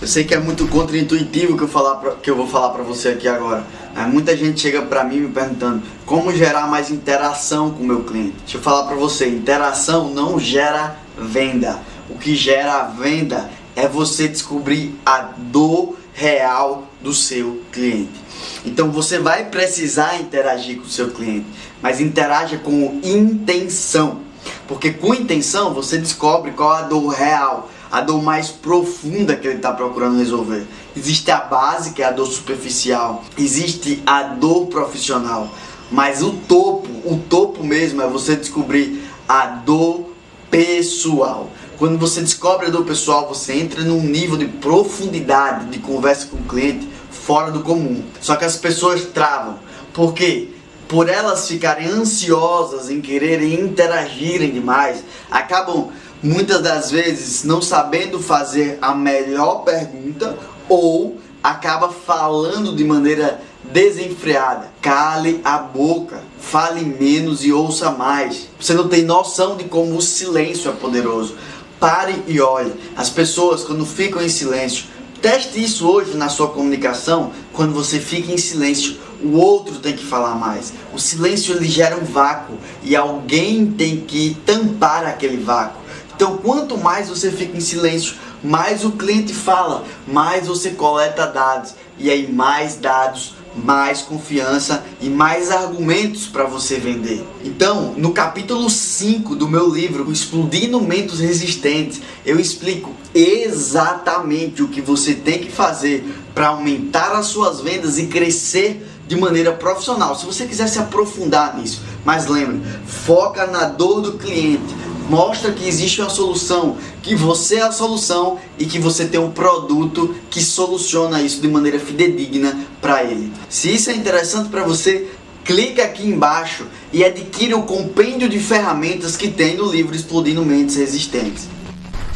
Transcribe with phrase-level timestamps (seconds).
[0.00, 2.84] Eu sei que é muito contraintuitivo que eu, falar pra, que eu vou falar para
[2.84, 3.66] você aqui agora.
[3.94, 8.04] Mas muita gente chega para mim me perguntando como gerar mais interação com o meu
[8.04, 8.36] cliente.
[8.42, 11.80] Deixa eu falar para você, interação não gera venda.
[12.08, 18.20] O que gera venda é você descobrir a dor real do seu cliente.
[18.64, 21.46] Então você vai precisar interagir com o seu cliente,
[21.82, 24.20] mas interaja com intenção.
[24.68, 29.46] Porque com intenção você descobre qual é a dor real a dor mais profunda que
[29.46, 30.66] ele está procurando resolver.
[30.96, 35.48] Existe a base, que é a dor superficial, existe a dor profissional,
[35.90, 40.10] mas o topo, o topo mesmo é você descobrir a dor
[40.50, 41.50] pessoal.
[41.78, 46.36] Quando você descobre a dor pessoal, você entra num nível de profundidade de conversa com
[46.36, 48.02] o cliente fora do comum.
[48.20, 49.58] Só que as pessoas travam.
[49.92, 50.48] Por quê?
[50.88, 55.90] Por elas ficarem ansiosas em quererem interagirem demais, acabam
[56.22, 60.36] muitas das vezes não sabendo fazer a melhor pergunta
[60.68, 64.70] ou acaba falando de maneira desenfreada.
[64.80, 68.48] Cale a boca, fale menos e ouça mais.
[68.58, 71.36] Você não tem noção de como o silêncio é poderoso.
[71.78, 72.72] Pare e olhe.
[72.96, 74.86] As pessoas, quando ficam em silêncio,
[75.22, 77.32] teste isso hoje na sua comunicação.
[77.52, 80.72] Quando você fica em silêncio, o outro tem que falar mais.
[80.92, 85.77] O silêncio ele gera um vácuo e alguém tem que tampar aquele vácuo.
[86.18, 91.74] Então, quanto mais você fica em silêncio, mais o cliente fala, mais você coleta dados
[91.96, 97.24] e aí mais dados, mais confiança e mais argumentos para você vender.
[97.44, 104.80] Então, no capítulo 5 do meu livro, Explodindo Mentos Resistentes, eu explico exatamente o que
[104.80, 110.16] você tem que fazer para aumentar as suas vendas e crescer de maneira profissional.
[110.16, 114.74] Se você quiser se aprofundar nisso, mas lembre, foca na dor do cliente
[115.08, 119.30] mostra que existe uma solução, que você é a solução e que você tem um
[119.30, 123.32] produto que soluciona isso de maneira fidedigna para ele.
[123.48, 125.08] Se isso é interessante para você,
[125.44, 130.76] clica aqui embaixo e adquira o compêndio de ferramentas que tem no livro Explodindo Mentes
[130.76, 131.48] Resistentes.